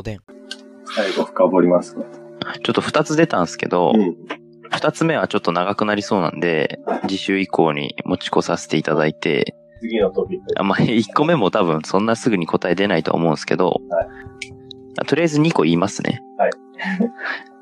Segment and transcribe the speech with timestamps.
[0.00, 0.20] おでん。
[0.94, 2.02] 最後深掘りますか
[2.62, 4.16] ちょっと二つ出たんですけど、うん。
[4.70, 10.44] 二つ目はちょっと長くなりそうなんで、次週以降に持ち越させていただいて、次のトピック。
[10.60, 14.08] あまあ、一個目も多分そんなすぐに答え出ないと思うんですけど、はい
[14.98, 16.22] あとりあえず二個言いますね。
[16.36, 16.50] はい。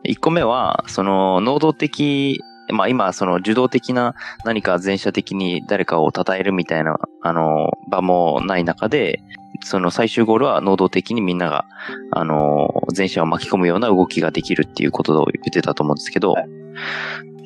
[0.04, 2.40] 一個目は、その、能動的、
[2.72, 9.20] まあ今、その受動的な何か前者的に誰かを称えるみたいな、あの、場もない中で、
[9.60, 11.66] その最終ゴールは能動的にみんなが、
[12.12, 16.48] あの、前者を巻き込むような動きができるっていうことを言ってたと思うんですけど、はい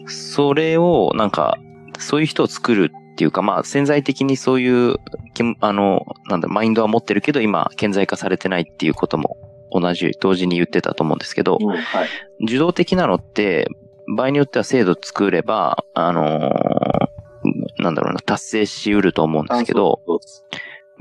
[0.07, 1.59] それをなんか、
[1.99, 4.97] そういう人を作るっていうか、まあ潜在的にそういう、
[5.35, 9.37] きあの、なんだ、マインドは持ってるけど今、顕在化されてないっていうことも
[9.71, 11.69] 同じ、同時に言ってたと思うんですけど、うん。
[11.69, 12.09] はい。
[12.45, 13.69] 受動的なのって、
[14.17, 17.13] 場合によっては制度作れば、あのー
[17.79, 20.45] なんだろうな、達成し得ると思うんですけど、そうです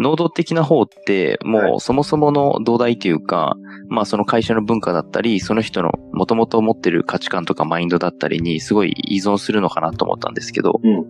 [0.02, 3.56] 能動的な方って、もはうそもそもの土台というか、
[3.88, 11.06] まあその会社の文化だったり、その人の元々持ってる価値観とかマインドだったりにすごい依存するのかなと思ったんですけど、うん。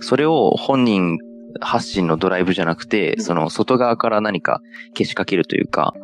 [0.00, 1.18] それを本人
[1.60, 3.22] 発信のドライブじゃなくて、うん。
[3.22, 4.60] その外側から何か
[4.94, 5.94] けしかけるというか、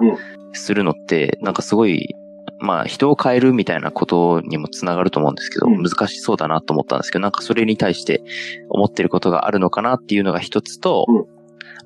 [0.53, 2.15] うするのって、なんかすごい、
[2.61, 5.83] まあ人を変えるみたいなことにもつながると思うんですけど、うん。
[5.83, 8.23] 難しそうだなと思ったんですけど、なんかそれに対して
[8.69, 11.38] 思ってることがあるのかなっていうのが一つと、うん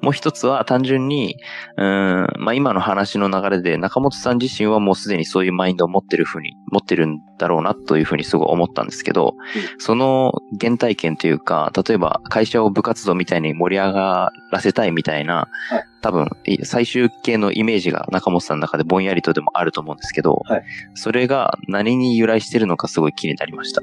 [0.02, 1.36] もう一つは単純に、
[1.76, 9.34] うーん、まあ今の話の流れで中本さん自身はもうすでにそういうマインドを持ってるふうに、持ってるんだろうなというふうにすごい思ったんですけど、
[9.78, 20.64] その原体験というか、例えば会社を部活動みたいに盛り上がらせたいみたいな、はい多分、い最終形のイメージが中本さんの中でぼんやりとでもあると思うんですけど、はい
[20.94, 23.82] それが何に由来してるのかすごい気になりました。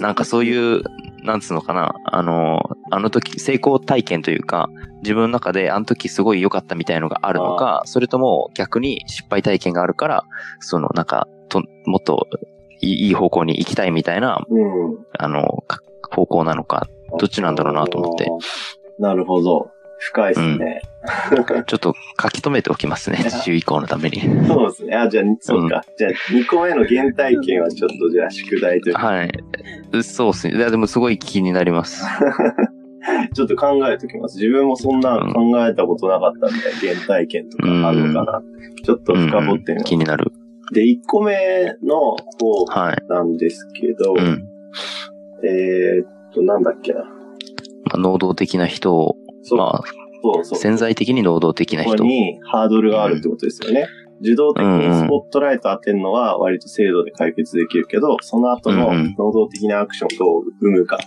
[0.00, 0.44] なんかそうう。
[0.44, 0.82] いう、
[1.22, 4.68] なんつうのかな、あの、あの時成功体験というか、
[5.02, 10.24] 自分の中であの時すごい良かったみたいのがあるのか、それとも逆に失敗体験があるから、
[10.60, 12.26] そのなんか、ともっと
[12.80, 14.98] いい方向に行きたいみたいな、うん。
[15.18, 15.80] あの、か
[16.10, 16.86] 方向なのか、
[17.18, 18.28] どっちなんだろうなと思って。
[18.98, 19.70] なるほど。
[20.02, 20.82] 深いですね。
[21.66, 24.20] ちょっと書き留めておきますね、次週以降のために。
[24.46, 24.96] そうですね。
[24.96, 25.84] あ、じゃあ、そうか。
[25.96, 29.30] じゃあ、2個目の原体験はちょっと、じゃあ、宿題というか、はい。
[29.92, 30.56] うそうっすね。
[30.56, 32.04] いや、でもすごい気になります。
[33.34, 34.38] ちょっと考えときます。
[34.38, 38.42] 自分もそんな考えたことなかったんで、原体験とかあるのかな。
[38.84, 39.84] ちょっと深掘ってみます。
[39.84, 40.32] 気になる。
[40.72, 42.96] で、1個目の方はい。
[43.08, 44.44] なんですけど、うん。
[45.44, 47.00] えーっと、なんだっけな。
[47.00, 47.06] ま
[47.94, 49.16] あ、能動的な人を、
[49.56, 49.82] まあ、
[50.22, 50.58] そうそう。
[50.58, 51.92] 潜在的に能動的な人。
[51.92, 53.88] ここにハードルがあるってことですよね。
[54.20, 60.98] 受動的にスポットライト当てるのは割と精度で解決できるけど、その後のうんうん能動的なアクションをどう生むか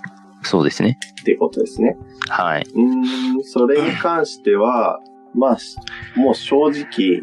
[0.44, 1.00] そうですね。
[1.22, 1.98] ってことですね。
[2.30, 2.64] はい。
[2.64, 5.00] うーん、それに関しては、
[5.34, 5.76] まあ、し
[6.16, 7.22] もう正直、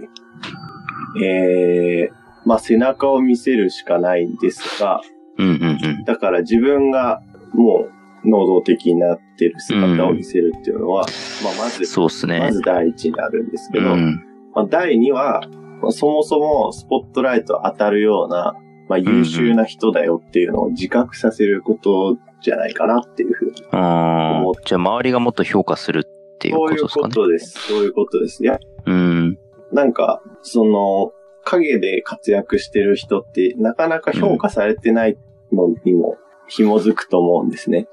[1.23, 2.13] えー、
[2.47, 5.03] まあ背中を見せるしかないんですが、
[5.39, 6.05] うんうんうん。
[6.05, 11.07] だから自分がもう能動的になってる姿を見せるっていうのは、
[11.43, 12.53] まあまず、そうっすねま。
[12.53, 14.25] ず第一になるんですけど、うん。
[14.55, 15.43] まあ、第2は、
[15.81, 18.57] まあそもそもスポットライト当たるような、
[18.89, 23.65] まあ、優秀な人だよっていうのを自覚させることじゃないかなっていうふうに。
[23.71, 27.15] あ思っーじゃあ周りがもっと評価するっていうそういうこことですかね。
[27.15, 27.69] とです。
[27.69, 28.45] そういうことです。
[28.45, 29.39] いや、うん。
[29.73, 31.13] なんか、その、
[31.45, 35.19] 影で活躍してる人って、なかなか評価されてない
[35.53, 36.17] のにも
[36.49, 37.89] 紐づくと思うんですね。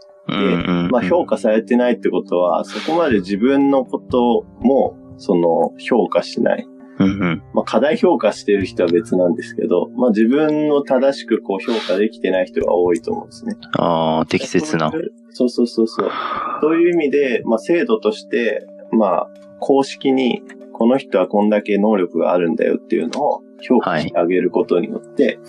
[0.92, 6.68] まあ、評価されてないってことは、そこまで自分のことも、その、評価しない。
[7.54, 13.56] まあ、過大評価してる人は別なんですけど、まあ、自分を正しくこう評価できてない人が多いと思うんですね。
[13.78, 14.92] ああ、適切な。
[15.30, 16.10] そうそうそうそう。
[16.62, 19.30] そういう意味で、まあ、制度として、まあ、
[19.60, 25.40] 公式に、この人はこんだけ能力があるんだよっていうのを評価してあげることによって、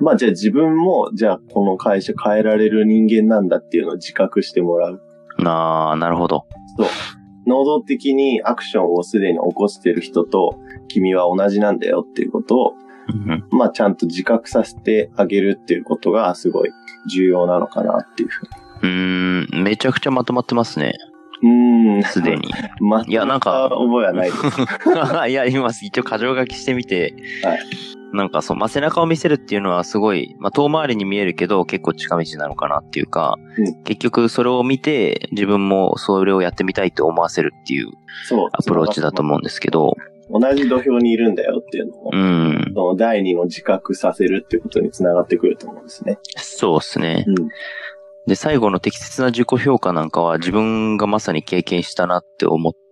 [0.00, 5.02] まあ、じゃあ自分も、じゃあこの会社変えられる人間なんだっていうのを自覚してもらう。
[5.44, 6.46] ああ、なるほど。
[6.76, 6.86] そう。
[7.46, 10.58] 能動的にアクションをすでに起こしてる人と、
[10.88, 12.74] 君は同じなんだよっていうことを、
[13.50, 16.70] まあちゃんと自覚させてあげるっていうことがすごい
[17.10, 18.46] 重要なのかなっていうふう
[18.82, 20.94] うーん、めちゃくちゃまとまってますね。
[21.42, 21.50] に。
[21.50, 22.02] うーん。
[22.04, 22.36] すで。
[22.36, 22.42] に。
[22.80, 24.46] まいやなんか覚えはないです。
[25.28, 37.90] いや、今、一応過剰書きしてみて、はいなんかそう、まあ、背中を見せるっていうのはすごい、まあ、遠回りに見えるけど、結構近道なのかなっていうか、うん結局それを見て、自分もそれをやってみたいって思わせるっていう
[38.26, 38.48] そう。
[38.52, 39.96] アプローチだと思うんですけど、
[40.30, 46.18] 同じ土俵にいるんだよっていうのを、うん、その第二の自覚させるっていうことにつながってくると思うんですね。
[46.36, 47.24] そうですね。
[47.26, 47.34] うん。
[48.26, 52.89] で、最後の適切な自己評価なんかは自分がまさに経験したなって思って、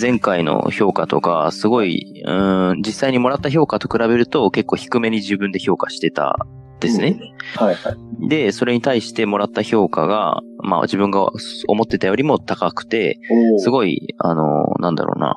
[0.00, 6.36] 前回の評価とか、すごい、うん、実際にもらった評価と比べると結構低めに自分で評価してた
[6.80, 7.18] ですね。
[7.60, 8.28] うん、はいはい。
[8.28, 11.30] で、それに対してもらった評価が、まあ自分が
[11.66, 13.18] 思ってたよりも高くて、
[13.58, 15.36] すごい、あの、なんだろうな。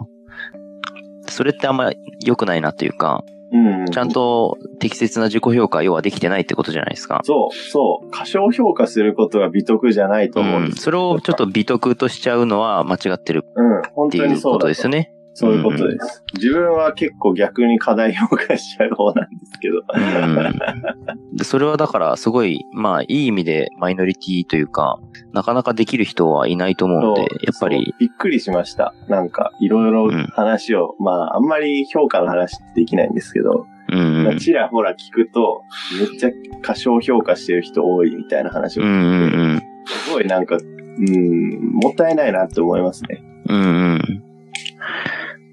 [1.27, 1.91] それってあんま
[2.25, 7.21] 良くないなというか、うん、ちゃんと適切な自己評価、要はできてないってことじゃないですか。
[7.23, 8.09] そう、そう。
[8.09, 15.13] 過小評価することが美徳じゃないと思うんです、うん、それをちょっと美徳としちゃうのは間違ってるっていうことですよね。
[15.33, 16.23] そういうことです。
[16.33, 19.81] うん、自分は結構逆に課題評価しちゃう方なんですけど。
[19.93, 24.99] うん、でそれはだからすごい、まあいい意味でマイノリティというか、
[25.33, 27.95] なかなかできる人はいないと思うんで、やっぱり。
[27.99, 28.93] びっくりしました。
[29.07, 35.63] なんかいろいろ話を、うん、まああんまり評価の話ってできないんですけど、うんうん、ちらほら聞くと、
[35.97, 36.29] めっちゃ
[36.61, 43.21] 過小評価してる人多いみたいな話を聞いて、すごいなんか、うん、もったいないなって思いますね。
[43.47, 43.63] うんう
[43.95, 44.20] ん。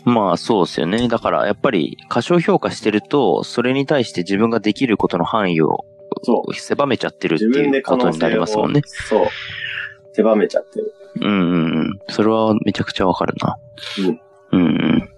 [0.09, 1.07] まあそうですよね。
[1.09, 5.85] だからやっぱり過小評価してると、それに対して自分ができることの範囲を
[6.55, 8.81] 狭めちゃってるっていうことになりますもんね。
[8.85, 9.27] そう。
[10.15, 10.95] 狭めちゃってる。
[11.21, 11.99] うんうんうん。
[12.09, 13.59] それはめちゃくちゃわかるな。
[13.99, 14.21] うん。
[14.53, 15.11] うんうん。